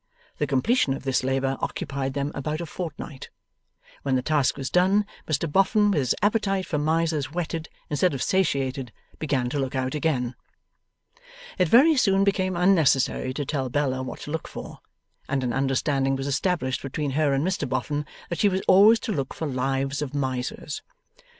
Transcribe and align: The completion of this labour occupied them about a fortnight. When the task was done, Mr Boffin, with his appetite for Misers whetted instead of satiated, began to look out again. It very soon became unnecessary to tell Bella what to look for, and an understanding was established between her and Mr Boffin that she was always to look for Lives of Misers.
The 0.39 0.47
completion 0.47 0.95
of 0.95 1.03
this 1.03 1.23
labour 1.23 1.57
occupied 1.61 2.15
them 2.15 2.31
about 2.33 2.59
a 2.59 2.65
fortnight. 2.65 3.29
When 4.01 4.15
the 4.15 4.23
task 4.23 4.57
was 4.57 4.71
done, 4.71 5.05
Mr 5.27 5.47
Boffin, 5.51 5.91
with 5.91 5.99
his 5.99 6.15
appetite 6.23 6.65
for 6.65 6.79
Misers 6.79 7.31
whetted 7.31 7.69
instead 7.87 8.15
of 8.15 8.23
satiated, 8.23 8.91
began 9.19 9.47
to 9.51 9.59
look 9.59 9.75
out 9.75 9.93
again. 9.93 10.33
It 11.59 11.67
very 11.69 11.95
soon 11.97 12.23
became 12.23 12.55
unnecessary 12.55 13.31
to 13.35 13.45
tell 13.45 13.69
Bella 13.69 14.01
what 14.01 14.21
to 14.21 14.31
look 14.31 14.47
for, 14.47 14.79
and 15.29 15.43
an 15.43 15.53
understanding 15.53 16.15
was 16.15 16.25
established 16.25 16.81
between 16.81 17.11
her 17.11 17.31
and 17.33 17.45
Mr 17.45 17.69
Boffin 17.69 18.07
that 18.31 18.39
she 18.39 18.49
was 18.49 18.61
always 18.67 18.99
to 19.01 19.11
look 19.11 19.35
for 19.35 19.45
Lives 19.45 20.01
of 20.01 20.15
Misers. 20.15 20.81